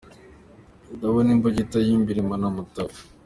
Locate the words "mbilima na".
2.01-2.49